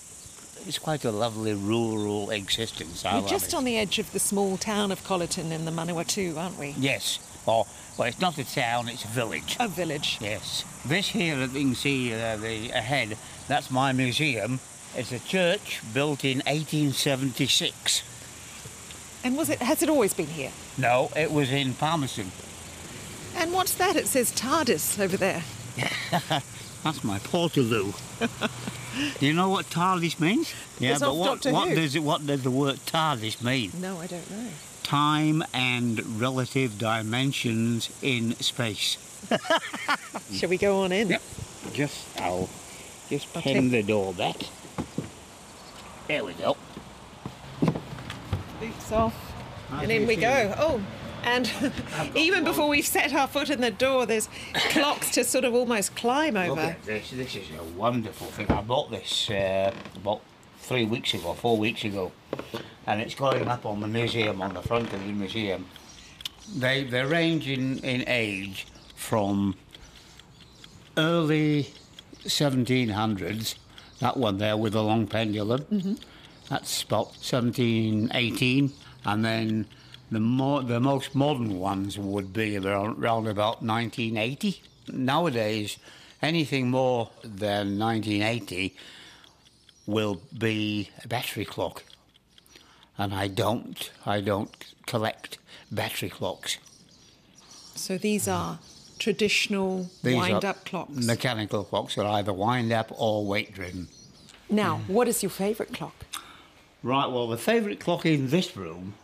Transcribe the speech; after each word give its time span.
It's 0.65 0.79
quite 0.79 1.03
a 1.05 1.11
lovely 1.11 1.53
rural 1.53 2.29
existence. 2.29 3.03
I 3.05 3.19
We're 3.19 3.27
just 3.27 3.49
it. 3.49 3.53
on 3.53 3.63
the 3.65 3.77
edge 3.77 3.99
of 3.99 4.11
the 4.13 4.19
small 4.19 4.57
town 4.57 4.91
of 4.91 5.03
Colyton 5.03 5.51
in 5.51 5.65
the 5.65 5.71
Manawatu, 5.71 6.37
aren't 6.37 6.57
we? 6.57 6.75
Yes. 6.77 7.19
Oh, 7.47 7.65
well, 7.97 8.07
it's 8.07 8.19
not 8.19 8.37
a 8.37 8.43
town, 8.43 8.87
it's 8.87 9.03
a 9.03 9.07
village. 9.07 9.57
A 9.59 9.67
village. 9.67 10.17
Yes. 10.21 10.63
This 10.85 11.09
here 11.09 11.35
that 11.37 11.51
you 11.53 11.67
can 11.67 11.75
see 11.75 12.13
uh, 12.13 12.37
the 12.37 12.69
ahead, 12.71 13.17
that's 13.47 13.71
my 13.71 13.91
museum. 13.91 14.59
It's 14.95 15.11
a 15.11 15.19
church 15.19 15.81
built 15.93 16.23
in 16.23 16.37
1876. 16.39 18.03
And 19.23 19.37
was 19.37 19.49
it? 19.49 19.59
Has 19.59 19.83
it 19.83 19.89
always 19.89 20.13
been 20.13 20.27
here? 20.27 20.51
No, 20.77 21.09
it 21.15 21.31
was 21.31 21.51
in 21.51 21.73
Palmerston. 21.73 22.31
And 23.49 23.55
what's 23.55 23.73
that? 23.73 23.95
It 23.95 24.05
says 24.05 24.31
TARDIS 24.31 24.99
over 24.99 25.17
there. 25.17 25.41
That's 26.83 27.03
my 27.03 27.17
Portaloo. 27.17 27.95
Do 29.19 29.25
you 29.25 29.33
know 29.33 29.49
what 29.49 29.65
TARDIS 29.71 30.19
means? 30.19 30.53
Yeah, 30.77 30.91
It's 30.91 30.99
but 30.99 31.15
what, 31.15 31.43
what 31.47 31.69
does 31.73 31.95
it, 31.95 32.03
what 32.03 32.27
does 32.27 32.43
the 32.43 32.51
word 32.51 32.75
TARDIS 32.85 33.41
mean? 33.43 33.71
No, 33.81 33.97
I 33.97 34.05
don't 34.05 34.29
know. 34.29 34.49
Time 34.83 35.43
and 35.51 36.21
relative 36.21 36.77
dimensions 36.77 37.89
in 38.03 38.35
space. 38.35 38.97
Shall 40.31 40.49
we 40.49 40.59
go 40.59 40.83
on 40.83 40.91
in? 40.91 41.09
Yep. 41.09 41.21
Just 41.73 42.21
I'll 42.21 42.49
just 43.09 43.35
Okay. 43.35 43.53
pin 43.53 43.71
the 43.71 43.81
door 43.81 44.13
back. 44.13 44.35
There 46.07 46.23
we 46.23 46.33
go. 46.33 46.55
Boots 48.59 48.91
off. 48.91 49.15
How 49.71 49.79
and 49.81 49.91
in 49.91 50.05
we 50.05 50.17
go. 50.17 50.53
Oh, 50.59 50.83
and 51.23 51.51
even 52.15 52.43
before 52.43 52.67
we've 52.67 52.85
set 52.85 53.13
our 53.13 53.27
foot 53.27 53.49
in 53.49 53.61
the 53.61 53.71
door, 53.71 54.05
there's 54.05 54.29
clocks 54.69 55.11
to 55.11 55.23
sort 55.23 55.45
of 55.45 55.53
almost 55.53 55.95
climb 55.95 56.37
over. 56.37 56.75
this. 56.85 57.11
This 57.11 57.35
is 57.35 57.47
a 57.59 57.63
wonderful 57.77 58.27
thing. 58.27 58.49
I 58.49 58.61
bought 58.61 58.91
this 58.91 59.29
uh, 59.29 59.73
about 59.95 60.21
three 60.59 60.85
weeks 60.85 61.13
ago, 61.13 61.33
four 61.33 61.57
weeks 61.57 61.83
ago, 61.83 62.11
and 62.85 63.01
it's 63.01 63.15
going 63.15 63.47
up 63.47 63.65
on 63.65 63.79
the 63.79 63.87
museum 63.87 64.41
on 64.41 64.53
the 64.53 64.61
front 64.61 64.91
of 64.93 64.99
the 65.05 65.11
museum. 65.11 65.65
They 66.55 66.83
they 66.83 67.03
range 67.03 67.47
in, 67.47 67.79
in 67.79 68.03
age 68.07 68.67
from 68.95 69.55
early 70.97 71.69
1700s. 72.25 73.55
That 73.99 74.17
one 74.17 74.37
there 74.37 74.57
with 74.57 74.73
the 74.73 74.83
long 74.83 75.07
pendulum. 75.07 75.97
That's 76.49 76.83
about 76.83 77.07
1718, 77.07 78.73
and 79.05 79.25
then 79.25 79.67
the 80.11 80.19
more 80.19 80.63
the 80.63 80.79
most 80.79 81.13
modern 81.15 81.59
ones 81.59 81.97
would 81.97 82.33
be 82.33 82.57
around, 82.57 83.03
around 83.03 83.27
about 83.27 83.61
1980. 83.61 84.61
Nowadays, 84.91 85.77
anything 86.21 86.69
more 86.69 87.09
than 87.23 87.77
1980 87.77 88.75
will 89.85 90.21
be 90.37 90.89
a 91.03 91.07
battery 91.07 91.45
clock, 91.45 91.83
and 92.97 93.13
I 93.13 93.27
don't 93.27 93.91
I 94.05 94.21
don't 94.21 94.53
collect 94.85 95.37
battery 95.71 96.09
clocks. 96.09 96.57
So 97.75 97.97
these 97.97 98.27
are 98.27 98.59
traditional 98.99 99.89
These 100.03 100.15
wind 100.15 100.43
are 100.43 100.49
up 100.49 100.65
clocks. 100.65 101.05
Mechanical 101.05 101.63
clocks 101.63 101.97
are 101.97 102.05
either 102.05 102.33
wind 102.33 102.71
up 102.71 102.91
or 102.99 103.25
weight 103.25 103.53
driven. 103.53 103.87
now, 104.49 104.81
what 104.87 105.07
is 105.07 105.23
your 105.23 105.29
favourite 105.29 105.73
clock? 105.73 106.05
Right. 106.83 107.07
Well, 107.07 107.27
the 107.27 107.37
favourite 107.37 107.79
clock 107.79 108.05
in 108.05 108.29
this 108.29 108.55
room 108.55 108.95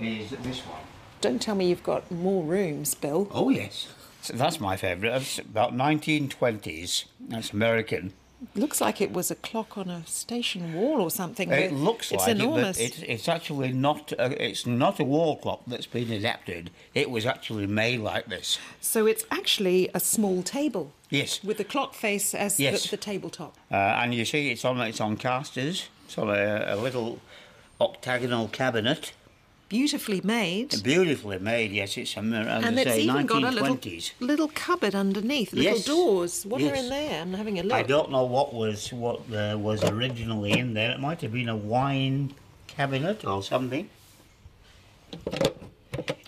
is 0.00 0.30
this 0.30 0.60
one. 0.60 0.80
Don't 1.20 1.40
tell 1.42 1.54
me 1.54 1.68
you've 1.68 1.82
got 1.82 2.10
more 2.10 2.44
rooms, 2.44 2.94
Bill. 2.94 3.28
Oh 3.32 3.48
yes, 3.50 3.88
so 4.22 4.34
that's 4.34 4.60
my 4.60 4.76
favourite. 4.76 5.16
It's 5.22 5.38
about 5.38 5.74
1920s. 5.76 7.04
That's 7.28 7.52
American. 7.52 8.12
Looks 8.54 8.80
like 8.80 9.00
it 9.00 9.12
was 9.12 9.32
a 9.32 9.34
clock 9.34 9.76
on 9.76 9.88
a 9.90 10.06
station 10.06 10.72
wall 10.72 11.00
or 11.00 11.10
something. 11.10 11.50
It 11.50 11.70
but 11.72 11.76
looks 11.76 12.12
it's 12.12 12.22
like 12.22 12.36
enormous. 12.36 12.78
it, 12.78 12.92
but 12.94 13.02
it, 13.02 13.10
it's 13.10 13.28
actually 13.28 13.72
not. 13.72 14.12
A, 14.12 14.40
it's 14.50 14.64
not 14.64 15.00
a 15.00 15.04
wall 15.04 15.36
clock 15.38 15.62
that's 15.66 15.86
been 15.86 16.12
adapted. 16.12 16.70
It 16.94 17.10
was 17.10 17.26
actually 17.26 17.66
made 17.66 17.98
like 17.98 18.26
this. 18.26 18.58
So 18.80 19.06
it's 19.06 19.24
actually 19.32 19.90
a 19.92 19.98
small 19.98 20.44
table 20.44 20.92
Yes. 21.10 21.42
with 21.42 21.56
the 21.56 21.64
clock 21.64 21.94
face 21.94 22.32
as 22.32 22.60
Yes. 22.60 22.84
the, 22.84 22.90
the 22.90 22.96
tabletop. 22.98 23.56
Uh, 23.72 23.74
and 23.74 24.14
you 24.14 24.24
see, 24.24 24.50
it's 24.52 24.64
on 24.64 24.80
it's 24.82 25.00
on 25.00 25.16
casters. 25.16 25.88
It's 26.06 26.16
on 26.16 26.28
a, 26.30 26.64
a 26.68 26.76
little 26.76 27.18
octagonal 27.80 28.46
cabinet, 28.48 29.12
Beautifully 29.68 30.22
made. 30.22 30.82
beautifully 30.82 31.38
made. 31.38 31.72
Yes, 31.72 31.98
it's 31.98 32.16
um, 32.16 32.32
and 32.32 32.78
it's 32.78 32.90
say, 32.90 33.00
even 33.02 33.26
got 33.26 33.42
a 33.44 33.50
little 33.50 33.78
little 34.20 34.48
cupboard 34.48 34.94
underneath, 34.94 35.52
little 35.52 35.74
Yes. 35.74 35.84
doors. 35.84 36.46
What 36.46 36.62
are 36.62 36.74
in 36.74 36.88
there? 36.88 37.20
I'm 37.20 37.34
having 37.34 37.58
a 37.58 37.62
look. 37.62 37.72
I 37.74 37.82
don't 37.82 38.10
know 38.10 38.24
what 38.24 38.54
was 38.54 38.90
what 38.92 39.20
uh, 39.32 39.58
was 39.58 39.84
originally 39.84 40.52
in 40.52 40.72
there. 40.72 40.92
It 40.92 41.00
might 41.00 41.20
have 41.20 41.32
been 41.32 41.50
a 41.50 41.56
wine 41.56 42.34
cabinet 42.66 43.26
or 43.26 43.42
something. 43.42 43.90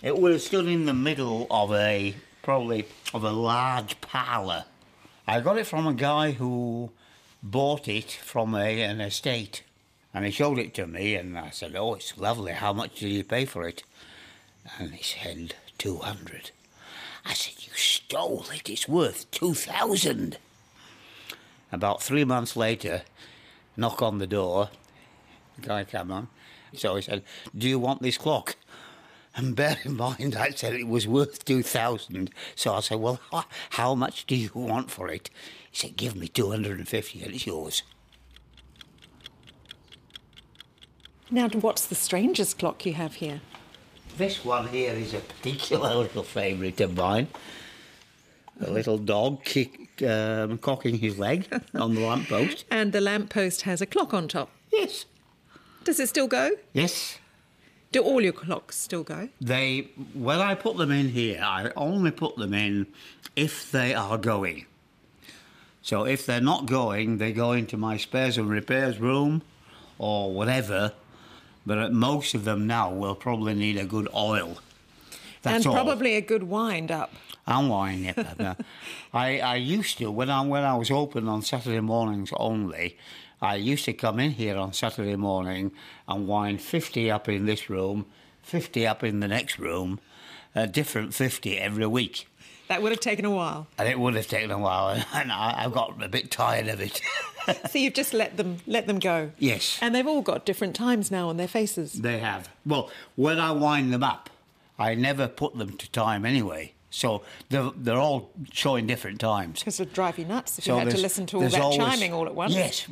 It 0.03 0.17
would 0.17 0.33
have 0.33 0.41
stood 0.41 0.67
in 0.67 0.85
the 0.85 0.93
middle 0.93 1.47
of 1.49 1.71
a 1.71 2.15
probably 2.43 2.85
of 3.13 3.23
a 3.23 3.31
large 3.31 4.01
parlour. 4.01 4.65
I 5.27 5.39
got 5.39 5.57
it 5.57 5.65
from 5.65 5.87
a 5.87 5.93
guy 5.93 6.31
who 6.31 6.91
bought 7.41 7.87
it 7.87 8.11
from 8.11 8.53
a, 8.55 8.81
an 8.81 9.01
estate, 9.01 9.63
and 10.13 10.25
he 10.25 10.31
showed 10.31 10.59
it 10.59 10.73
to 10.75 10.87
me, 10.87 11.15
and 11.15 11.37
I 11.37 11.49
said, 11.49 11.75
"Oh, 11.75 11.95
it's 11.95 12.17
lovely. 12.17 12.53
How 12.53 12.73
much 12.73 12.99
did 12.99 13.09
you 13.09 13.23
pay 13.23 13.45
for 13.45 13.67
it?" 13.67 13.83
And 14.77 14.93
he 14.93 15.03
said, 15.03 15.55
200. 15.77 16.51
I 17.25 17.33
said, 17.33 17.65
"You 17.65 17.73
stole 17.75 18.45
it. 18.53 18.69
It's 18.69 18.87
worth 18.87 19.29
two 19.31 19.53
thousand. 19.53 20.37
About 21.71 22.03
three 22.03 22.25
months 22.25 22.55
later, 22.55 23.03
knock 23.77 24.01
on 24.01 24.17
the 24.17 24.27
door. 24.27 24.69
The 25.55 25.67
guy 25.67 25.83
came 25.85 26.11
on. 26.11 26.27
So 26.73 26.95
he 26.95 27.01
said, 27.01 27.23
Do 27.57 27.67
you 27.67 27.79
want 27.79 28.01
this 28.01 28.17
clock? 28.17 28.55
And 29.35 29.55
bear 29.55 29.77
in 29.83 29.95
mind, 29.95 30.35
I 30.35 30.49
said 30.49 30.73
it 30.73 30.87
was 30.87 31.07
worth 31.07 31.45
2000 31.45 32.29
So 32.55 32.73
I 32.73 32.79
said, 32.81 32.99
Well, 32.99 33.19
how 33.71 33.95
much 33.95 34.25
do 34.25 34.35
you 34.35 34.49
want 34.53 34.91
for 34.91 35.09
it? 35.09 35.29
He 35.69 35.77
said, 35.77 35.97
Give 35.97 36.15
me 36.15 36.27
250 36.27 37.23
and 37.23 37.33
it's 37.33 37.45
yours. 37.45 37.83
Now, 41.33 41.47
what's 41.47 41.85
the 41.85 41.95
strangest 41.95 42.59
clock 42.59 42.85
you 42.85 42.93
have 42.93 43.15
here? 43.15 43.39
This 44.17 44.43
one 44.43 44.67
here 44.67 44.91
is 44.91 45.13
a 45.13 45.19
particular 45.19 45.95
little 46.03 46.23
favourite 46.23 46.81
of 46.81 46.97
mine. 46.97 47.29
A 48.59 48.69
little 48.69 48.97
dog 48.97 49.45
kick, 49.45 50.03
um, 50.03 50.57
cocking 50.57 50.97
his 50.97 51.17
leg 51.17 51.47
on 51.73 51.95
the 51.95 52.01
lamppost. 52.01 52.65
And 52.69 52.91
the 52.91 52.99
lamppost 52.99 53.61
has 53.61 53.81
a 53.81 53.85
clock 53.85 54.13
on 54.13 54.27
top. 54.27 54.51
Yes. 54.73 55.05
Does 55.85 56.01
it 56.01 56.09
still 56.09 56.27
go? 56.27 56.51
Yes. 56.73 57.17
Do 57.93 58.01
all 58.01 58.21
your 58.21 58.33
clocks 58.33 58.77
still 58.77 59.03
go? 59.03 59.29
They, 59.39 59.89
when 60.13 60.39
I 60.39 60.53
put 60.53 60.75
them 60.75 60.91
in 60.91 61.09
here, 61.09 61.41
I 61.41 61.71
only 61.77 62.11
put 62.11 62.35
them 62.35 62.53
in 62.53 62.87
if 63.37 63.71
they 63.71 63.93
are 63.93 64.17
going. 64.17 64.65
So 65.81 66.03
if 66.03 66.25
they're 66.25 66.41
not 66.41 66.65
going, 66.65 67.19
they 67.19 67.31
go 67.31 67.53
into 67.53 67.77
my 67.77 67.95
spares 67.95 68.37
and 68.37 68.49
repairs 68.49 68.99
room 68.99 69.43
or 69.97 70.33
whatever. 70.33 70.91
But 71.65 71.77
uh, 71.77 71.89
most 71.89 72.33
of 72.33 72.45
them 72.45 72.67
now 72.67 72.91
will 72.91 73.15
probably 73.15 73.53
need 73.53 73.77
a 73.77 73.85
good 73.85 74.07
oil. 74.15 74.57
That's 75.41 75.65
and 75.65 75.73
probably 75.73 76.13
all. 76.13 76.19
a 76.19 76.21
good 76.21 76.43
wind 76.43 76.91
up. 76.91 77.13
And 77.47 77.69
wind 77.69 78.13
up. 78.17 78.61
I, 79.13 79.39
I 79.39 79.55
used 79.55 79.97
to, 79.97 80.11
when 80.11 80.29
I, 80.29 80.41
when 80.45 80.63
I 80.63 80.75
was 80.75 80.91
open 80.91 81.27
on 81.27 81.41
Saturday 81.41 81.79
mornings 81.79 82.31
only, 82.37 82.97
I 83.41 83.55
used 83.55 83.85
to 83.85 83.93
come 83.93 84.19
in 84.19 84.31
here 84.31 84.55
on 84.57 84.73
Saturday 84.73 85.15
morning 85.15 85.71
and 86.07 86.27
wind 86.27 86.61
50 86.61 87.09
up 87.09 87.27
in 87.27 87.45
this 87.45 87.69
room, 87.69 88.05
50 88.43 88.85
up 88.85 89.03
in 89.03 89.19
the 89.19 89.27
next 89.27 89.57
room, 89.57 89.99
a 90.55 90.67
different 90.67 91.13
50 91.13 91.57
every 91.57 91.85
week. 91.87 92.27
That 92.67 92.81
would 92.81 92.91
have 92.93 93.01
taken 93.01 93.25
a 93.25 93.31
while. 93.31 93.67
And 93.77 93.89
it 93.89 93.99
would 93.99 94.15
have 94.15 94.27
taken 94.27 94.49
a 94.49 94.57
while, 94.57 94.89
and 95.13 95.31
I, 95.31 95.63
have 95.63 95.73
got 95.73 96.01
a 96.01 96.07
bit 96.07 96.31
tired 96.31 96.69
of 96.69 96.79
it. 96.79 97.01
so 97.69 97.77
you've 97.77 97.93
just 97.93 98.13
let 98.13 98.37
them 98.37 98.59
let 98.65 98.87
them 98.87 98.99
go. 98.99 99.31
Yes. 99.39 99.77
And 99.81 99.93
they've 99.93 100.07
all 100.07 100.21
got 100.21 100.45
different 100.45 100.73
times 100.73 101.11
now 101.11 101.27
on 101.27 101.37
their 101.37 101.49
faces. 101.49 101.93
They 101.93 102.19
have. 102.19 102.49
Well, 102.65 102.89
when 103.15 103.39
I 103.39 103.51
wind 103.51 103.91
them 103.91 104.03
up, 104.03 104.29
I 104.79 104.95
never 104.95 105.27
put 105.27 105.57
them 105.57 105.75
to 105.77 105.91
time 105.91 106.25
anyway. 106.25 106.73
So 106.91 107.23
they're, 107.49 107.71
they're 107.75 107.97
all 107.97 108.31
showing 108.51 108.85
different 108.85 109.19
times. 109.19 109.59
Because 109.59 109.79
it 109.79 109.87
would 109.87 109.93
drive 109.93 110.19
you 110.19 110.25
nuts 110.25 110.57
if 110.59 110.65
so 110.65 110.73
you 110.73 110.79
had 110.79 110.91
to 110.91 111.01
listen 111.01 111.25
to 111.27 111.37
all 111.37 111.49
that 111.49 111.59
always, 111.59 111.77
chiming 111.77 112.13
all 112.13 112.25
at 112.25 112.35
once. 112.35 112.53
Yes, 112.53 112.87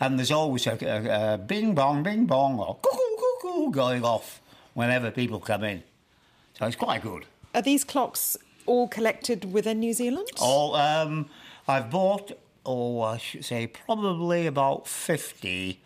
and 0.00 0.18
there's 0.18 0.30
always 0.30 0.66
a, 0.66 0.78
a, 0.82 1.34
a 1.34 1.38
bing 1.38 1.74
bong, 1.74 2.02
bing 2.02 2.26
bong, 2.26 2.58
or 2.58 2.76
cuckoo, 2.82 3.16
cuckoo 3.40 3.70
going 3.70 4.04
off 4.04 4.40
whenever 4.72 5.10
people 5.10 5.40
come 5.40 5.64
in. 5.64 5.82
So 6.58 6.66
it's 6.66 6.76
quite 6.76 7.02
good. 7.02 7.26
Are 7.54 7.62
these 7.62 7.84
clocks 7.84 8.36
all 8.66 8.88
collected 8.88 9.52
within 9.52 9.80
New 9.80 9.92
Zealand? 9.92 10.28
All, 10.40 10.74
um, 10.76 11.28
I've 11.66 11.90
bought, 11.90 12.32
oh, 12.64 13.00
I 13.00 13.18
should 13.18 13.44
say, 13.44 13.66
probably 13.66 14.46
about 14.46 14.86
50 14.86 15.80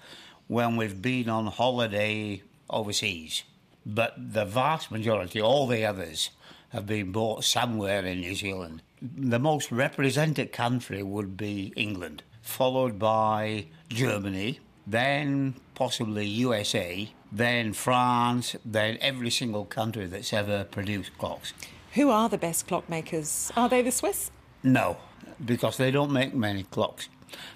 when 0.47 0.77
we've 0.77 1.01
been 1.01 1.29
on 1.29 1.47
holiday 1.47 2.43
overseas. 2.69 3.45
But 3.87 4.15
the 4.35 4.45
vast 4.45 4.91
majority, 4.91 5.41
all 5.41 5.67
the 5.67 5.85
others, 5.85 6.31
have 6.71 6.87
been 6.87 7.13
bought 7.13 7.45
somewhere 7.45 8.05
in 8.05 8.21
New 8.21 8.35
Zealand. 8.35 8.83
The 9.01 9.39
most 9.39 9.73
represented 9.73 10.53
country 10.53 11.03
would 11.03 11.37
be 11.37 11.73
England, 11.77 12.23
followed 12.43 12.99
by 12.99 13.67
Germany, 13.89 14.61
then 14.87 15.55
possibly 15.79 16.27
USA, 16.27 17.09
then 17.31 17.73
France, 17.73 18.57
then 18.65 18.99
every 19.01 19.31
single 19.31 19.65
country 19.65 20.07
that's 20.07 20.33
ever 20.33 20.65
produced 20.65 21.17
clocks. 21.19 21.53
Who 21.93 22.11
are 22.11 22.29
the 22.29 22.37
best 22.37 22.67
clockmakers? 22.67 23.53
Are 23.57 23.69
they 23.69 23.83
the 23.83 23.93
Swiss? 23.93 24.33
No, 24.65 24.97
because 25.43 25.77
they 25.77 25.93
don't 25.93 26.11
make 26.11 26.35
many 26.35 26.65
clocks. 26.65 27.09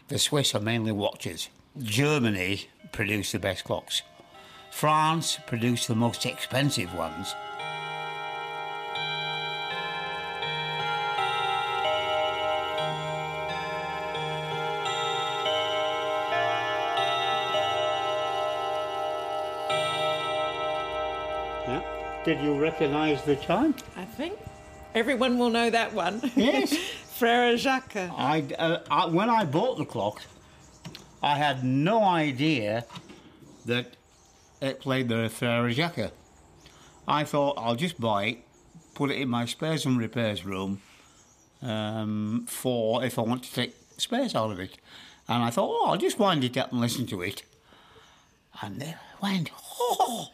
The 0.07 0.21
Swiss 0.21 0.55
are 0.55 0.61
mainly 0.61 0.93
watches. 0.93 1.49
Germany 1.77 2.69
produce 2.93 3.33
the 3.33 3.41
best 3.41 3.65
clocks. 3.65 4.03
France 4.71 5.41
produce 5.49 5.89
the 5.89 5.97
most 5.97 6.25
expensive 6.25 6.95
ones. 6.95 7.35
Did 22.25 22.41
you 22.41 22.55
recognise 22.55 23.21
the 23.25 23.35
chime? 23.35 23.75
I 23.97 24.05
think 24.05 24.39
everyone 24.95 25.39
will 25.39 25.51
know 25.51 25.71
that 25.71 25.93
one. 25.93 26.21
Yes. 26.37 26.77
Frere 27.19 27.57
Jacques. 27.57 27.97
I, 27.97 28.45
uh, 28.59 28.79
I, 28.89 29.07
when 29.07 29.29
I 29.29 29.45
bought 29.45 29.79
the 29.79 29.85
clock, 29.85 30.23
I 31.21 31.37
had 31.37 31.65
no 31.65 32.03
idea 32.05 32.85
that 33.67 33.97
it 34.61 34.79
played 34.79 35.09
the 35.09 35.29
Frere 35.29 35.69
Jacques. 35.71 36.13
I 37.09 37.25
thought 37.25 37.55
I'll 37.59 37.75
just 37.75 38.01
buy 38.01 38.25
it, 38.27 38.39
put 38.95 39.11
it 39.11 39.17
in 39.17 39.29
my 39.29 39.45
spares 39.45 39.85
and 39.85 39.99
repairs 39.99 40.45
room 40.45 40.81
um, 41.61 42.47
for 42.49 43.05
if 43.05 43.19
I 43.19 43.23
want 43.23 43.43
to 43.45 43.53
take 43.53 43.75
spares 43.97 44.37
out 44.37 44.53
of 44.53 44.61
it. 44.61 44.79
And 45.29 45.43
I 45.43 45.51
thought, 45.51 45.71
oh, 45.71 45.91
I'll 45.91 45.99
just 45.99 46.21
wind 46.21 46.45
it 46.45 46.57
up 46.57 46.71
and 46.71 46.81
listen 46.81 47.07
to 47.07 47.23
it. 47.23 47.43
And 48.61 48.81
then 48.81 48.95
I 49.21 49.33
went, 49.33 49.51
oh, 49.81 50.31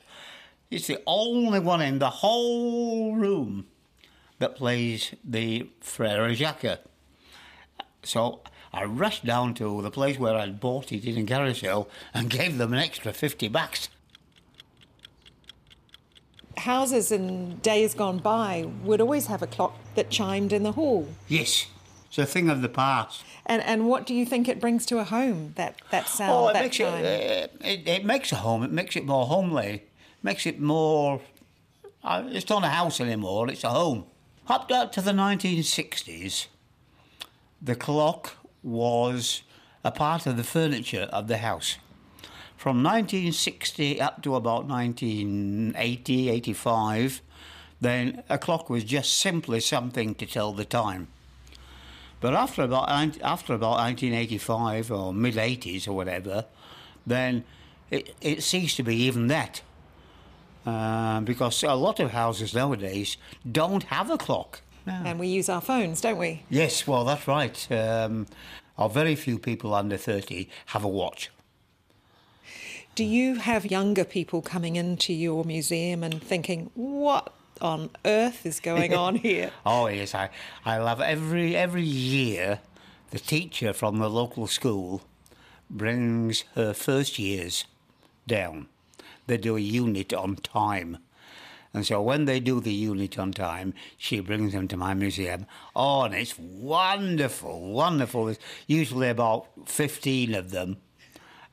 it's 0.70 0.86
the 0.86 1.02
only 1.06 1.60
one 1.60 1.80
in 1.80 1.98
the 1.98 2.10
whole 2.10 3.14
room 3.14 3.66
that 4.38 4.56
plays 4.56 5.14
the 5.24 5.68
Frere 5.80 6.34
Jacques. 6.34 6.80
So 8.02 8.40
I 8.72 8.84
rushed 8.84 9.24
down 9.24 9.54
to 9.54 9.82
the 9.82 9.90
place 9.90 10.18
where 10.18 10.34
I'd 10.34 10.60
bought 10.60 10.92
it 10.92 11.04
in 11.04 11.26
Carousel 11.26 11.88
and 12.12 12.30
gave 12.30 12.58
them 12.58 12.72
an 12.72 12.78
extra 12.78 13.12
50 13.12 13.48
bucks. 13.48 13.88
Houses 16.56 17.12
in 17.12 17.58
days 17.58 17.94
gone 17.94 18.18
by 18.18 18.68
would 18.82 19.00
always 19.00 19.26
have 19.26 19.42
a 19.42 19.46
clock 19.46 19.76
that 19.94 20.10
chimed 20.10 20.52
in 20.52 20.64
the 20.64 20.72
hall. 20.72 21.08
Yes, 21.28 21.66
it's 22.08 22.18
a 22.18 22.26
thing 22.26 22.50
of 22.50 22.62
the 22.62 22.68
past. 22.68 23.24
And 23.46 23.62
and 23.62 23.86
what 23.86 24.06
do 24.06 24.14
you 24.14 24.26
think 24.26 24.48
it 24.48 24.60
brings 24.60 24.84
to 24.86 24.98
a 24.98 25.04
home 25.04 25.52
that 25.54 25.80
that 25.92 26.08
sound 26.08 26.32
oh, 26.32 26.48
it 26.48 26.54
that 26.54 26.62
makes? 26.64 26.80
It, 26.80 26.84
uh, 26.84 27.64
it, 27.64 27.88
it 27.88 28.04
makes 28.04 28.32
a 28.32 28.36
home. 28.36 28.64
It 28.64 28.72
makes 28.72 28.96
it 28.96 29.06
more 29.06 29.26
homely 29.26 29.84
makes 30.22 30.46
it 30.46 30.60
more. 30.60 31.20
Uh, 32.02 32.24
it's 32.28 32.48
not 32.48 32.64
a 32.64 32.68
house 32.68 33.00
anymore, 33.00 33.50
it's 33.50 33.64
a 33.64 33.70
home. 33.70 34.04
Up 34.48 34.68
to 34.92 35.00
the 35.02 35.12
1960s, 35.12 36.46
the 37.60 37.74
clock 37.74 38.36
was 38.62 39.42
a 39.84 39.90
part 39.90 40.26
of 40.26 40.36
the 40.36 40.44
furniture 40.44 41.08
of 41.12 41.28
the 41.28 41.38
house. 41.38 41.76
From 42.56 42.82
1960 42.82 44.00
up 44.00 44.22
to 44.22 44.34
about 44.34 44.66
1980, 44.66 46.30
85, 46.30 47.22
then 47.80 48.22
a 48.28 48.38
clock 48.38 48.68
was 48.68 48.84
just 48.84 49.16
simply 49.18 49.60
something 49.60 50.14
to 50.16 50.26
tell 50.26 50.52
the 50.52 50.64
time. 50.64 51.08
But 52.20 52.34
after 52.34 52.62
about 52.62 52.88
after 53.22 53.54
about 53.54 53.78
1985 53.78 54.90
or 54.90 55.14
mid 55.14 55.34
80s 55.34 55.86
or 55.86 55.92
whatever, 55.92 56.46
then 57.06 57.44
it, 57.90 58.14
it 58.20 58.42
ceased 58.42 58.76
to 58.78 58.82
be 58.82 58.96
even 58.96 59.28
that. 59.28 59.62
Uh, 60.68 61.20
because 61.20 61.62
a 61.62 61.74
lot 61.74 61.98
of 61.98 62.10
houses 62.10 62.52
nowadays 62.52 63.16
don't 63.50 63.84
have 63.84 64.10
a 64.10 64.18
clock. 64.18 64.60
No. 64.86 64.92
And 64.92 65.18
we 65.18 65.26
use 65.26 65.48
our 65.48 65.62
phones, 65.62 66.02
don't 66.02 66.18
we? 66.18 66.42
Yes, 66.50 66.86
well, 66.86 67.04
that's 67.06 67.26
right. 67.26 67.72
Um, 67.72 68.26
very 68.90 69.16
few 69.16 69.38
people 69.38 69.72
under 69.72 69.96
30 69.96 70.46
have 70.66 70.84
a 70.84 70.88
watch. 70.88 71.30
Do 72.94 73.02
you 73.02 73.36
have 73.36 73.64
younger 73.64 74.04
people 74.04 74.42
coming 74.42 74.76
into 74.76 75.14
your 75.14 75.42
museum 75.44 76.04
and 76.04 76.22
thinking, 76.22 76.70
what 76.74 77.32
on 77.62 77.88
earth 78.04 78.44
is 78.44 78.60
going 78.60 78.92
on 78.92 79.16
here? 79.28 79.50
oh, 79.64 79.86
yes. 79.86 80.14
I, 80.14 80.28
I 80.66 80.76
love 80.78 81.00
every, 81.00 81.56
every 81.56 81.82
year 81.82 82.60
the 83.10 83.18
teacher 83.18 83.72
from 83.72 84.00
the 84.00 84.10
local 84.10 84.46
school 84.46 85.00
brings 85.70 86.44
her 86.56 86.74
first 86.74 87.18
years 87.18 87.64
down 88.26 88.68
they 89.28 89.36
do 89.36 89.56
a 89.56 89.60
unit 89.60 90.12
on 90.12 90.36
time. 90.36 90.98
And 91.72 91.86
so 91.86 92.02
when 92.02 92.24
they 92.24 92.40
do 92.40 92.60
the 92.60 92.72
unit 92.72 93.18
on 93.18 93.32
time, 93.32 93.74
she 93.96 94.20
brings 94.20 94.52
them 94.52 94.68
to 94.68 94.76
my 94.76 94.94
museum. 94.94 95.46
Oh, 95.76 96.02
and 96.02 96.14
it's 96.14 96.36
wonderful, 96.38 97.72
wonderful. 97.72 98.24
There's 98.24 98.38
usually 98.66 99.10
about 99.10 99.46
15 99.66 100.34
of 100.34 100.50
them. 100.50 100.78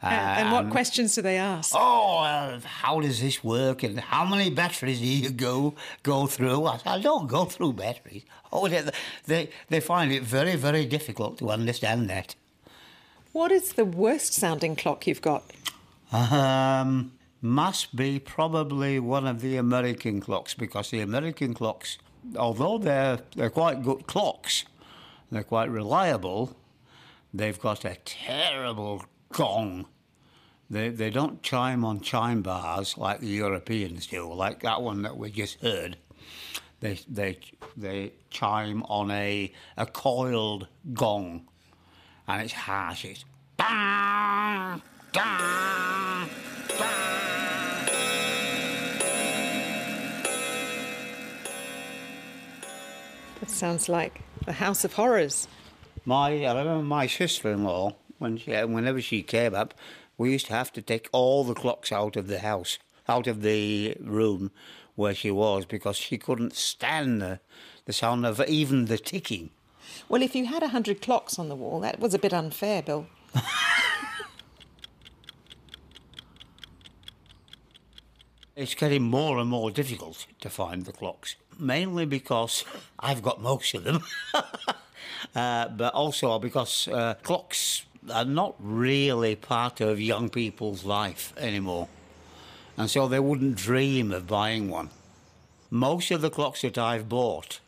And, 0.01 0.47
and 0.47 0.51
what 0.51 0.69
questions 0.69 1.15
do 1.15 1.21
they 1.21 1.37
ask? 1.37 1.73
Oh, 1.75 2.19
uh, 2.19 2.59
how 2.59 2.99
does 2.99 3.21
this 3.21 3.43
work? 3.43 3.81
And 3.81 3.99
how 3.99 4.23
many 4.23 4.49
batteries 4.51 4.99
do 4.99 5.05
you 5.05 5.31
go 5.31 5.73
go 6.03 6.27
through? 6.27 6.65
I, 6.65 6.79
I 6.85 6.99
don't 6.99 7.27
go 7.27 7.45
through 7.45 7.73
batteries. 7.73 8.23
Oh, 8.51 8.67
they, 8.67 8.87
they, 9.25 9.49
they 9.69 9.79
find 9.79 10.11
it 10.11 10.21
very, 10.21 10.55
very 10.55 10.85
difficult 10.85 11.39
to 11.39 11.49
understand 11.49 12.09
that. 12.09 12.35
What 13.31 13.51
is 13.51 13.73
the 13.73 13.85
worst 13.85 14.33
sounding 14.33 14.75
clock 14.75 15.07
you've 15.07 15.21
got? 15.21 15.43
Um, 16.11 17.11
must 17.45 17.95
be 17.95 18.19
probably 18.19 18.99
one 18.99 19.27
of 19.27 19.39
the 19.41 19.55
American 19.55 20.19
clocks 20.19 20.53
because 20.53 20.89
the 20.89 20.99
American 20.99 21.53
clocks, 21.53 21.97
although 22.37 22.77
they're 22.77 23.19
they're 23.35 23.49
quite 23.49 23.83
good 23.83 24.07
clocks, 24.07 24.65
they're 25.31 25.43
quite 25.43 25.69
reliable. 25.69 26.57
They've 27.33 27.59
got 27.59 27.85
a 27.85 27.95
terrible 28.03 29.05
gong. 29.31 29.85
They 30.69 30.89
they 30.89 31.11
don't 31.11 31.43
chime 31.43 31.85
on 31.85 32.01
chime 32.01 32.41
bars 32.41 32.97
like 32.97 33.19
the 33.19 33.27
Europeans 33.27 34.07
do, 34.07 34.33
like 34.33 34.61
that 34.61 34.81
one 34.81 35.03
that 35.03 35.15
we 35.15 35.29
just 35.29 35.61
heard. 35.61 35.97
They 36.79 36.99
they 37.07 37.39
they 37.77 38.13
chime 38.31 38.83
on 38.83 39.11
a 39.11 39.53
a 39.77 39.85
coiled 39.85 40.67
gong, 40.93 41.47
and 42.27 42.41
it's 42.41 42.53
harsh. 42.53 43.05
It's 43.05 43.25
bang. 43.55 44.81
That 45.15 46.29
sounds 53.47 53.87
like 53.87 54.19
the 54.45 54.51
House 54.51 54.83
of 54.83 54.93
Horrors. 54.93 55.47
My, 56.03 56.43
I 56.45 56.57
remember 56.57 56.83
my 56.83 57.07
sister-in-law 57.07 57.95
when 58.17 58.37
she, 58.37 58.51
whenever 58.51 58.99
she 58.99 59.23
came 59.23 59.55
up, 59.55 59.73
we 60.17 60.33
used 60.33 60.47
to 60.47 60.53
have 60.53 60.73
to 60.73 60.81
take 60.81 61.07
all 61.13 61.45
the 61.45 61.53
clocks 61.53 61.93
out 61.93 62.17
of 62.17 62.27
the 62.27 62.39
house, 62.39 62.77
out 63.07 63.27
of 63.27 63.41
the 63.41 63.95
room 64.01 64.51
where 64.95 65.15
she 65.15 65.31
was, 65.31 65.65
because 65.65 65.95
she 65.95 66.17
couldn't 66.17 66.55
stand 66.55 67.21
the, 67.21 67.39
the 67.85 67.93
sound 67.93 68.25
of 68.25 68.41
even 68.49 68.85
the 68.85 68.97
ticking. 68.97 69.51
Well, 70.09 70.21
if 70.21 70.35
you 70.35 70.47
had 70.47 70.61
a 70.61 70.69
hundred 70.69 71.01
clocks 71.01 71.39
on 71.39 71.47
the 71.47 71.55
wall, 71.55 71.79
that 71.79 72.01
was 72.01 72.13
a 72.13 72.19
bit 72.19 72.33
unfair, 72.33 72.81
Bill. 72.81 73.07
It's 78.55 78.73
getting 78.73 79.03
more 79.03 79.37
and 79.37 79.49
more 79.49 79.69
difficult 79.69 80.27
to 80.39 80.49
find 80.49 80.85
the 80.85 80.93
clocks, 80.93 81.35
mainly 81.59 82.05
because 82.05 82.63
I've 82.97 83.21
got 83.21 83.41
most 83.41 83.73
of 83.73 83.83
them, 83.83 84.01
uh, 85.35 85.67
but 85.67 85.93
also 85.93 86.39
because 86.39 86.87
uh, 86.87 87.15
clocks 87.15 87.83
are 88.09 88.23
not 88.23 88.55
really 88.57 89.35
part 89.35 89.81
of 89.81 89.99
young 89.99 90.29
people's 90.29 90.85
life 90.85 91.33
anymore, 91.37 91.89
and 92.77 92.89
so 92.89 93.09
they 93.09 93.19
wouldn't 93.19 93.57
dream 93.57 94.13
of 94.13 94.25
buying 94.25 94.69
one. 94.69 94.89
Most 95.69 96.09
of 96.11 96.21
the 96.21 96.29
clocks 96.29 96.61
that 96.61 96.77
I've 96.77 97.09
bought 97.09 97.59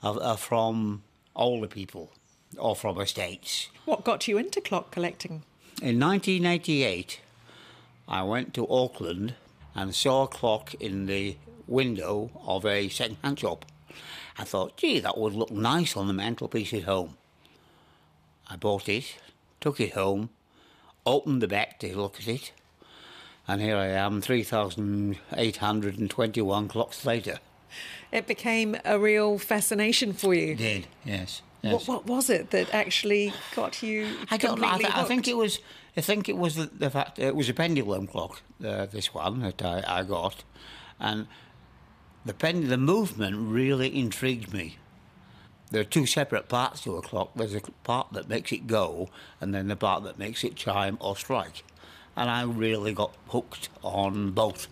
are, 0.00 0.22
are 0.22 0.36
from 0.36 1.02
older 1.34 1.66
people 1.66 2.12
or 2.56 2.76
from 2.76 3.00
estates. 3.00 3.68
What 3.84 4.04
got 4.04 4.28
you 4.28 4.38
into 4.38 4.60
clock 4.60 4.92
collecting? 4.92 5.42
In 5.82 5.98
1988, 5.98 7.18
I 8.06 8.22
went 8.22 8.54
to 8.54 8.68
Auckland 8.68 9.34
and 9.76 9.94
saw 9.94 10.24
a 10.24 10.28
clock 10.28 10.74
in 10.74 11.06
the 11.06 11.36
window 11.66 12.30
of 12.44 12.66
a 12.66 12.88
second-hand 12.88 13.38
shop. 13.38 13.64
I 14.38 14.44
thought, 14.44 14.76
gee, 14.76 15.00
that 15.00 15.18
would 15.18 15.34
look 15.34 15.50
nice 15.50 15.96
on 15.96 16.06
the 16.08 16.12
mantelpiece 16.12 16.74
at 16.74 16.82
home. 16.84 17.16
I 18.48 18.56
bought 18.56 18.88
it, 18.88 19.16
took 19.60 19.80
it 19.80 19.92
home, 19.92 20.30
opened 21.04 21.42
the 21.42 21.48
back 21.48 21.80
to 21.80 21.96
look 21.96 22.20
at 22.20 22.28
it, 22.28 22.52
and 23.46 23.60
here 23.60 23.76
I 23.76 23.88
am, 23.88 24.20
3,821 24.20 26.68
clocks 26.68 27.04
later. 27.04 27.40
It 28.10 28.26
became 28.26 28.76
a 28.84 28.98
real 28.98 29.38
fascination 29.38 30.12
for 30.12 30.34
you. 30.34 30.54
Did, 30.54 30.86
yes. 31.04 31.42
What, 31.62 31.70
yes. 31.70 31.88
what 31.88 32.06
was 32.06 32.30
it 32.30 32.50
that 32.50 32.72
actually 32.72 33.32
got 33.54 33.82
you 33.82 34.08
I 34.30 34.36
don't 34.36 34.60
know. 34.60 34.68
I, 34.68 34.78
th- 34.78 34.94
I 34.94 35.04
think 35.04 35.26
it 35.26 35.36
was. 35.36 35.58
I 35.96 36.02
think 36.02 36.28
it 36.28 36.36
was 36.36 36.56
the, 36.56 36.66
the 36.66 36.90
fact 36.90 37.18
it 37.18 37.34
was 37.34 37.48
a 37.48 37.54
pendulum 37.54 38.06
clock. 38.06 38.42
Uh, 38.64 38.86
this 38.86 39.14
one 39.14 39.40
that 39.40 39.62
I, 39.62 39.82
I 39.86 40.02
got, 40.02 40.44
and 41.00 41.26
the 42.24 42.34
pen, 42.34 42.68
the 42.68 42.76
movement 42.76 43.36
really 43.38 43.98
intrigued 43.98 44.52
me. 44.52 44.76
There 45.70 45.80
are 45.80 45.84
two 45.84 46.06
separate 46.06 46.48
parts 46.48 46.80
to 46.82 46.96
a 46.96 47.02
clock. 47.02 47.32
There's 47.34 47.54
a 47.54 47.60
part 47.82 48.12
that 48.12 48.28
makes 48.28 48.52
it 48.52 48.66
go, 48.66 49.08
and 49.40 49.54
then 49.54 49.68
the 49.68 49.76
part 49.76 50.04
that 50.04 50.18
makes 50.18 50.44
it 50.44 50.54
chime 50.54 50.98
or 51.00 51.16
strike. 51.16 51.64
And 52.16 52.30
I 52.30 52.42
really 52.42 52.92
got 52.92 53.14
hooked 53.28 53.68
on 53.82 54.30
both. 54.30 54.68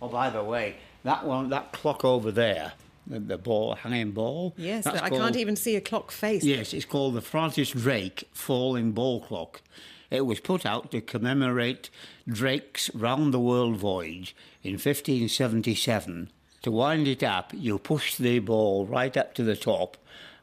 Oh, 0.00 0.08
by 0.08 0.30
the 0.30 0.42
way, 0.42 0.76
that 1.04 1.24
one, 1.24 1.48
that 1.50 1.72
clock 1.72 2.04
over 2.04 2.30
there, 2.30 2.72
the, 3.06 3.20
the 3.20 3.38
ball, 3.38 3.74
hanging 3.74 4.12
ball. 4.12 4.54
Yes, 4.56 4.86
I 4.86 5.08
called- 5.08 5.20
can't 5.20 5.36
even 5.36 5.56
see 5.56 5.76
a 5.76 5.80
clock 5.80 6.10
face. 6.10 6.44
Yes, 6.44 6.72
it's 6.72 6.84
called 6.84 7.14
the 7.14 7.20
Francis 7.20 7.70
Drake 7.70 8.28
Falling 8.32 8.92
Ball 8.92 9.20
Clock. 9.20 9.62
It 10.10 10.26
was 10.26 10.40
put 10.40 10.66
out 10.66 10.90
to 10.90 11.00
commemorate 11.00 11.88
Drake's 12.28 12.94
round 12.94 13.32
the 13.32 13.40
world 13.40 13.76
voyage 13.76 14.36
in 14.62 14.72
1577. 14.72 16.28
To 16.62 16.70
wind 16.70 17.08
it 17.08 17.22
up, 17.22 17.52
you 17.54 17.78
push 17.78 18.16
the 18.16 18.38
ball 18.38 18.86
right 18.86 19.16
up 19.16 19.34
to 19.34 19.42
the 19.42 19.56
top 19.56 19.96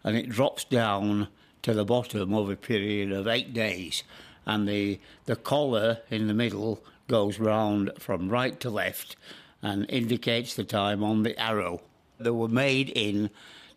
and 0.04 0.18
it 0.18 0.30
drops 0.30 0.64
down 0.64 1.28
to 1.62 1.74
the 1.74 1.86
bottom 1.86 2.34
over 2.34 2.54
a 2.54 2.58
period 2.58 3.12
of 3.12 3.28
eight 3.28 3.54
days. 3.54 4.04
And 4.46 4.68
the, 4.68 5.00
the 5.26 5.36
collar 5.36 6.00
in 6.10 6.28
the 6.28 6.34
middle 6.34 6.84
goes 7.08 7.40
round 7.40 7.92
from 8.00 8.30
right 8.30 8.60
to 8.62 8.70
left 8.70 9.16
and 9.62 9.86
indicates 9.90 10.56
the 10.56 10.64
time 10.64 11.04
on 11.04 11.24
the 11.24 11.38
arrow. 11.40 11.82
They 12.20 12.32
were 12.32 12.48
made 12.48 12.90
in 12.90 13.30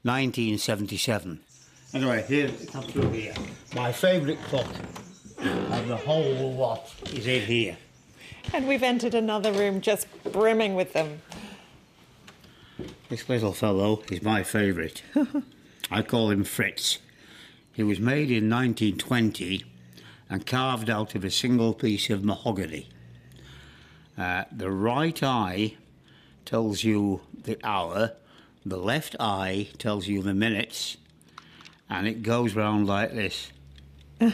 1977. 0.03 1.41
Anyway, 1.95 2.25
here, 2.27 2.51
come 2.71 2.85
through 2.85 3.11
here. 3.11 3.35
My 3.75 3.93
favourite 3.93 4.41
clock 4.45 4.73
of 5.39 5.89
the 5.89 5.97
whole 5.97 6.53
lot 6.55 6.93
is 7.13 7.27
in 7.27 7.43
here. 7.43 7.77
And 8.53 8.67
we've 8.67 8.83
entered 8.83 9.15
another 9.15 9.53
room 9.53 9.81
just 9.81 10.07
brimming 10.33 10.75
with 10.75 10.93
them. 10.93 11.23
This 13.09 13.29
little 13.29 13.53
fellow 13.53 14.03
is 14.11 14.23
my 14.23 14.43
favourite. 14.43 15.03
I 15.91 16.03
call 16.03 16.31
him 16.31 16.45
Fritz. 16.45 16.99
He 17.73 17.83
was 17.83 18.01
made 18.01 18.31
in 18.31 18.49
1920 18.49 19.65
and 20.31 20.47
carved 20.47 20.89
out 20.89 21.15
of 21.15 21.25
a 21.25 21.31
single 21.31 21.75
piece 21.75 22.09
of 22.11 22.25
mahogany. 22.25 22.89
Uh, 24.19 24.45
the 24.53 24.71
right 24.71 25.23
eye 25.23 25.75
tells 26.45 26.85
you 26.85 27.21
the 27.45 27.59
hour, 27.65 28.13
the 28.65 28.77
left 28.77 29.17
eye 29.19 29.69
tells 29.79 30.07
you 30.07 30.23
the 30.23 30.35
minutes, 30.35 30.97
and 31.89 32.07
it 32.07 32.23
goes 32.23 32.55
round 32.55 32.87
like 32.87 33.13
this. 33.15 33.51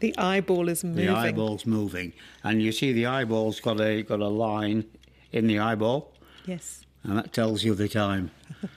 The 0.00 0.16
eyeball 0.16 0.70
is 0.70 0.82
moving. 0.82 1.06
The 1.08 1.12
eyeball's 1.14 1.66
moving, 1.66 2.14
and 2.42 2.62
you 2.62 2.72
see 2.72 2.94
the 2.94 3.04
eyeball's 3.04 3.60
got 3.60 3.78
a 3.82 4.02
got 4.02 4.20
a 4.20 4.28
line 4.28 4.86
in 5.30 5.46
the 5.46 5.58
eyeball, 5.58 6.14
Yes. 6.46 6.86
and 7.04 7.18
that 7.18 7.34
tells 7.34 7.64
you 7.64 7.74
the 7.74 7.86
time. 7.88 8.30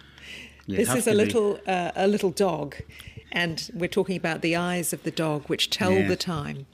You 0.67 0.75
This 0.77 0.93
is 0.95 1.07
a 1.07 1.13
little 1.13 1.59
uh, 1.65 1.91
a 1.95 2.07
little 2.07 2.29
dog, 2.31 2.75
and 3.31 3.69
we're 3.73 3.87
talking 3.89 4.17
about 4.17 4.41
the 4.41 4.55
eyes 4.57 4.91
of 4.93 5.03
the 5.03 5.11
dog, 5.11 5.43
which 5.49 5.69
tell 5.69 5.93
Yeah. 5.93 6.07
the 6.09 6.15
time. 6.17 6.65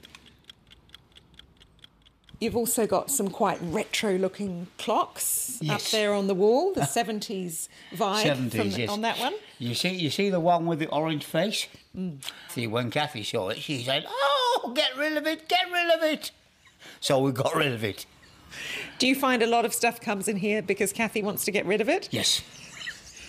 You've 2.40 2.56
also 2.56 2.86
got 2.86 3.10
some 3.10 3.28
quite 3.28 3.58
retro-looking 3.60 4.68
clocks 4.78 5.60
up 5.68 5.82
there 5.82 6.14
on 6.14 6.26
the 6.26 6.34
wall. 6.34 6.72
The 6.72 6.86
seventies 6.86 7.68
vibe 7.92 8.24
70s, 8.24 8.56
from, 8.56 8.68
yes. 8.68 8.88
on 8.88 9.02
that 9.02 9.18
one. 9.18 9.34
You 9.58 9.74
see, 9.74 9.90
you 9.90 10.08
see 10.08 10.30
the 10.30 10.40
one 10.40 10.64
with 10.64 10.78
the 10.78 10.88
orange 10.88 11.24
face. 11.24 11.68
Mm. 11.94 12.24
See, 12.48 12.66
when 12.66 12.90
Kathy 12.90 13.24
saw 13.24 13.50
it, 13.50 13.58
she 13.58 13.82
said, 13.82 14.06
"Oh, 14.08 14.72
get 14.74 14.96
rid 14.96 15.18
of 15.18 15.26
it! 15.26 15.48
Get 15.48 15.70
rid 15.70 15.90
of 15.90 16.02
it!" 16.02 16.30
So 16.98 17.18
we 17.18 17.30
got 17.32 17.54
rid 17.54 17.72
of 17.72 17.84
it. 17.84 18.06
Do 18.98 19.06
you 19.06 19.14
find 19.14 19.42
a 19.42 19.46
lot 19.46 19.66
of 19.66 19.74
stuff 19.74 20.00
comes 20.00 20.26
in 20.26 20.36
here 20.36 20.62
because 20.62 20.94
Kathy 20.94 21.22
wants 21.22 21.44
to 21.44 21.50
get 21.50 21.66
rid 21.66 21.82
of 21.82 21.90
it? 21.90 22.08
Yes. 22.10 22.42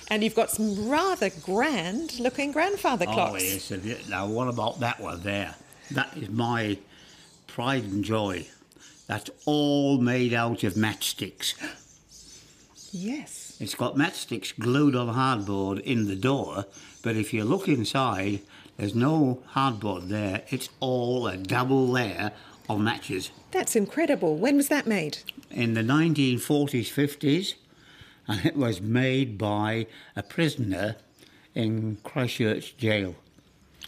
And 0.10 0.24
you've 0.24 0.36
got 0.36 0.50
some 0.50 0.90
rather 0.90 1.30
grand-looking 1.30 2.52
grandfather 2.52 3.06
clocks. 3.06 3.44
Oh, 3.44 3.76
clocks. 3.76 3.86
yes. 3.86 4.10
Now, 4.10 4.28
what 4.28 4.48
about 4.48 4.80
that 4.80 5.00
one 5.00 5.22
there? 5.22 5.56
That 5.92 6.16
is 6.18 6.30
my 6.30 6.78
pride 7.48 7.84
and 7.84 8.04
joy. 8.04 8.46
That's 9.12 9.30
all 9.46 9.98
made 9.98 10.34
out 10.34 10.64
of 10.64 10.76
matchsticks. 10.76 11.54
Yes. 12.94 13.58
It's 13.60 13.76
got 13.76 13.96
matchsticks 13.98 14.58
glued 14.58 14.96
on 14.96 15.14
hardboard 15.14 15.82
in 15.82 16.08
the 16.08 16.16
door, 16.16 16.66
but 17.04 17.18
if 17.18 17.34
you 17.34 17.44
look 17.44 17.68
inside, 17.68 18.40
there's 18.78 18.96
no 18.96 19.44
hardboard 19.54 20.08
there. 20.08 20.44
It's 20.50 20.70
all 20.80 21.28
a 21.28 21.36
double 21.36 21.86
layer 21.90 22.32
of 22.70 22.80
matches. 22.80 23.32
That's 23.52 23.76
incredible. 23.76 24.38
When 24.38 24.56
was 24.56 24.70
that 24.70 24.88
made? 24.88 25.18
in 25.50 25.74
the 25.74 25.82
1940s, 25.82 26.88
50s, 26.90 27.56
and 28.30 28.46
it 28.46 28.56
was 28.56 28.80
made 28.80 29.38
by 29.38 29.88
a 30.16 30.24
prisoner 30.24 30.96
in 31.54 31.98
Christchurch 32.06 32.78
jail. 32.78 33.16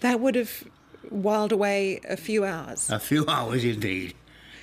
That 0.01 0.20
would 0.20 0.36
have 0.36 0.65
whiled 1.10 1.53
away 1.53 2.01
a 2.10 2.18
few 2.18 2.44
hours. 2.44 2.89
A 2.89 3.00
few 3.00 3.25
hours 3.30 3.63
indeed. 3.63 4.15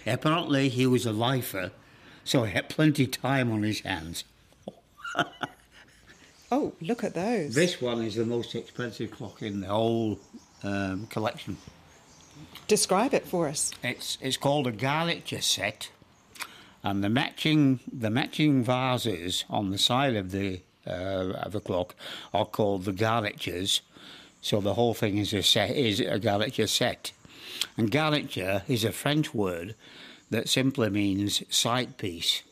Apparently, 0.06 0.68
he 0.68 0.86
was 0.86 1.06
a 1.06 1.12
lifer, 1.12 1.72
so 2.24 2.44
he 2.44 2.52
had 2.52 2.68
plenty 2.68 3.04
of 3.04 3.10
time 3.10 3.52
on 3.52 3.62
his 3.62 3.80
hands. 3.80 4.24
Oh, 6.52 6.72
look 6.80 7.04
at 7.04 7.14
those. 7.14 7.54
This 7.54 7.80
one 7.80 8.02
is 8.02 8.16
the 8.16 8.26
most 8.26 8.54
expensive 8.56 9.12
clock 9.12 9.40
in 9.40 9.60
the 9.60 9.68
whole 9.68 10.18
um, 10.64 11.06
collection. 11.06 11.56
Describe 12.66 13.14
it 13.14 13.24
for 13.26 13.46
us. 13.46 13.70
It's 13.84 14.18
it's 14.20 14.36
called 14.36 14.66
a 14.66 14.72
garniture 14.72 15.42
set, 15.42 15.90
and 16.82 17.04
the 17.04 17.08
matching 17.08 17.78
the 17.92 18.10
matching 18.10 18.64
vases 18.64 19.44
on 19.48 19.70
the 19.70 19.78
side 19.78 20.16
of 20.16 20.32
the 20.32 20.62
uh, 20.86 21.34
of 21.44 21.52
the 21.52 21.60
clock 21.60 21.94
are 22.34 22.46
called 22.46 22.84
the 22.84 22.92
garnitures. 22.92 23.82
So 24.40 24.60
the 24.60 24.74
whole 24.74 24.94
thing 24.94 25.18
is 25.18 25.32
a 25.32 25.42
set 25.42 25.70
is 25.70 26.00
a 26.00 26.18
garniture 26.18 26.66
set, 26.66 27.12
and 27.76 27.90
garniture 27.90 28.62
is 28.68 28.84
a 28.84 28.92
French 28.92 29.34
word 29.34 29.74
that 30.30 30.48
simply 30.48 30.90
means 30.90 31.42
side 31.54 31.98
piece. 31.98 32.42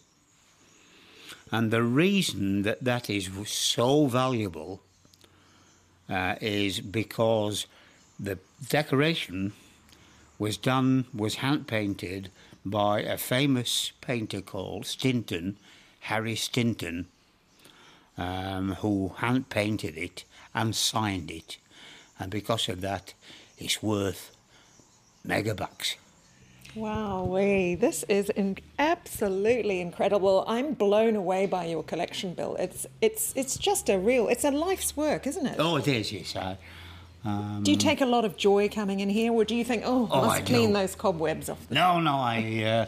And 1.50 1.70
the 1.70 1.82
reason 1.82 2.62
that 2.62 2.84
that 2.84 3.08
is 3.08 3.30
so 3.48 4.06
valuable 4.06 4.82
uh, 6.08 6.34
is 6.40 6.80
because 6.80 7.66
the 8.18 8.38
decoration 8.68 9.52
was 10.38 10.56
done, 10.56 11.06
was 11.14 11.36
hand 11.36 11.66
painted 11.66 12.30
by 12.64 13.00
a 13.00 13.16
famous 13.16 13.92
painter 14.00 14.40
called 14.40 14.86
Stinton, 14.86 15.56
Harry 16.00 16.36
Stinton, 16.36 17.06
um, 18.16 18.74
who 18.76 19.12
hand 19.18 19.48
painted 19.48 19.96
it 19.96 20.24
and 20.54 20.74
signed 20.74 21.30
it. 21.30 21.56
And 22.18 22.30
because 22.30 22.68
of 22.68 22.80
that, 22.80 23.14
it's 23.58 23.82
worth 23.82 24.36
megabucks. 25.28 25.96
Wow, 26.74 27.26
this 27.80 28.04
is 28.08 28.30
in- 28.30 28.58
absolutely 28.78 29.80
incredible. 29.80 30.44
I'm 30.46 30.74
blown 30.74 31.16
away 31.16 31.46
by 31.46 31.64
your 31.66 31.82
collection, 31.82 32.34
Bill. 32.34 32.56
It's 32.56 32.86
it's 33.00 33.32
it's 33.36 33.56
just 33.56 33.88
a 33.88 33.98
real, 33.98 34.28
it's 34.28 34.44
a 34.44 34.50
life's 34.50 34.96
work, 34.96 35.26
isn't 35.26 35.46
it? 35.46 35.56
Oh, 35.58 35.76
it 35.76 35.88
is, 35.88 36.12
yes. 36.12 36.36
I, 36.36 36.56
um, 37.24 37.62
do 37.64 37.70
you 37.72 37.76
take 37.76 38.00
a 38.00 38.06
lot 38.06 38.24
of 38.24 38.36
joy 38.36 38.68
coming 38.68 39.00
in 39.00 39.08
here, 39.10 39.32
or 39.32 39.44
do 39.44 39.54
you 39.56 39.64
think, 39.64 39.82
oh, 39.84 40.08
Oh, 40.10 40.22
must 40.26 40.40
I 40.42 40.42
clean 40.42 40.68
do. 40.68 40.74
those 40.74 40.94
cobwebs 40.94 41.48
off? 41.48 41.58
no, 41.70 41.98
no, 42.00 42.14
I, 42.16 42.62
uh, 42.64 42.86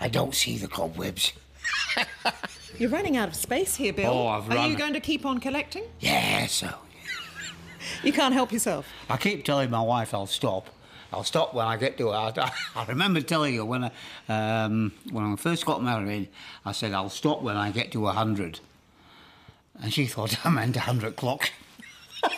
I 0.00 0.08
don't 0.08 0.34
see 0.34 0.56
the 0.56 0.68
cobwebs. 0.68 1.32
You're 2.78 2.90
running 2.90 3.16
out 3.16 3.28
of 3.28 3.34
space 3.36 3.74
here, 3.76 3.92
Bill. 3.92 4.12
Oh, 4.12 4.26
I've 4.28 4.48
Are 4.50 4.54
run- 4.56 4.70
you 4.70 4.76
going 4.76 4.92
to 4.94 5.00
keep 5.00 5.24
on 5.26 5.40
collecting? 5.40 5.84
Yeah, 6.00 6.46
so 6.46 6.68
You 8.02 8.12
can't 8.12 8.34
help 8.34 8.52
yourself. 8.52 8.86
I 9.08 9.16
keep 9.16 9.44
telling 9.44 9.70
my 9.70 9.80
wife 9.82 10.12
I'll 10.14 10.26
stop. 10.26 10.68
I'll 11.14 11.22
stop 11.24 11.54
when 11.54 11.66
I 11.66 11.76
get 11.76 11.96
to 11.98 12.08
it. 12.08 12.12
I, 12.12 12.52
I 12.76 12.84
remember 12.86 13.20
telling 13.20 13.54
her 13.56 13.64
when 13.64 13.84
I, 14.28 14.64
um, 14.64 14.92
when 15.10 15.24
I 15.24 15.36
first 15.36 15.64
got 15.64 15.82
married, 15.82 16.28
I 16.64 16.72
said 16.72 16.92
I'll 16.92 17.08
stop 17.08 17.40
when 17.42 17.56
I 17.56 17.70
get 17.70 17.92
to 17.92 18.08
a 18.08 18.12
hundred, 18.12 18.58
and 19.80 19.92
she 19.92 20.06
thought 20.06 20.36
I 20.46 20.50
meant 20.50 20.76
a 20.76 20.80
hundred 20.80 21.16
clock. 21.16 21.50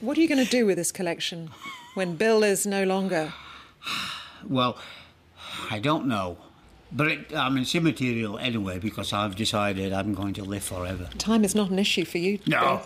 What 0.00 0.16
are 0.16 0.20
you 0.20 0.28
going 0.28 0.44
to 0.44 0.48
do 0.48 0.64
with 0.64 0.76
this 0.76 0.92
collection 0.92 1.50
when 1.94 2.14
Bill 2.14 2.44
is 2.44 2.64
no 2.64 2.84
longer? 2.84 3.32
Well, 4.48 4.78
I 5.72 5.80
don't 5.80 6.06
know, 6.06 6.38
but 6.92 7.08
it, 7.08 7.34
I 7.34 7.48
mean 7.48 7.62
it's 7.62 7.74
immaterial 7.74 8.38
anyway 8.38 8.78
because 8.78 9.12
I've 9.12 9.34
decided 9.34 9.92
I'm 9.92 10.14
going 10.14 10.34
to 10.34 10.44
live 10.44 10.62
forever. 10.62 11.08
Time 11.18 11.44
is 11.44 11.56
not 11.56 11.70
an 11.70 11.80
issue 11.80 12.04
for 12.04 12.18
you. 12.18 12.38
No. 12.46 12.80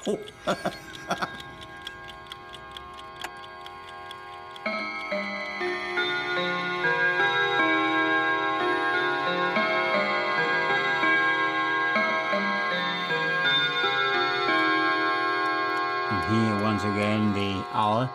Here 16.32 16.62
once 16.62 16.82
again 16.84 17.32
the 17.34 17.62
hour. 17.72 18.08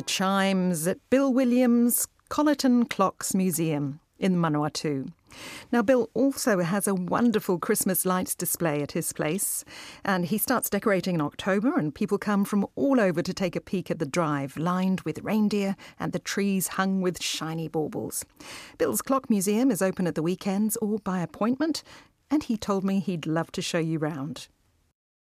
The 0.00 0.06
chimes 0.06 0.86
at 0.86 0.96
Bill 1.10 1.30
Williams' 1.30 2.08
Colyton 2.30 2.88
Clocks 2.88 3.34
Museum 3.34 4.00
in 4.18 4.34
Manawatu. 4.34 5.12
Now, 5.70 5.82
Bill 5.82 6.08
also 6.14 6.60
has 6.60 6.88
a 6.88 6.94
wonderful 6.94 7.58
Christmas 7.58 8.06
lights 8.06 8.34
display 8.34 8.80
at 8.80 8.92
his 8.92 9.12
place, 9.12 9.62
and 10.02 10.24
he 10.24 10.38
starts 10.38 10.70
decorating 10.70 11.16
in 11.16 11.20
October, 11.20 11.76
and 11.76 11.94
people 11.94 12.16
come 12.16 12.46
from 12.46 12.66
all 12.76 12.98
over 12.98 13.20
to 13.20 13.34
take 13.34 13.54
a 13.54 13.60
peek 13.60 13.90
at 13.90 13.98
the 13.98 14.06
drive, 14.06 14.56
lined 14.56 15.02
with 15.02 15.22
reindeer 15.22 15.76
and 15.98 16.12
the 16.12 16.18
trees 16.18 16.68
hung 16.68 17.02
with 17.02 17.22
shiny 17.22 17.68
baubles. 17.68 18.24
Bill's 18.78 19.02
Clock 19.02 19.28
Museum 19.28 19.70
is 19.70 19.82
open 19.82 20.06
at 20.06 20.14
the 20.14 20.22
weekends 20.22 20.78
or 20.78 20.98
by 21.00 21.20
appointment, 21.20 21.82
and 22.30 22.44
he 22.44 22.56
told 22.56 22.84
me 22.84 23.00
he'd 23.00 23.26
love 23.26 23.52
to 23.52 23.60
show 23.60 23.78
you 23.78 23.98
round. 23.98 24.48